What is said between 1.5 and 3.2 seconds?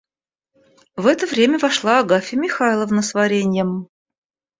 вошла Агафья Михайловна с